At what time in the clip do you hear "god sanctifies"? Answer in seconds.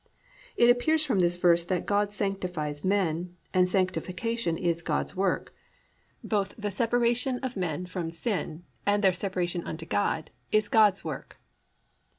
1.85-2.83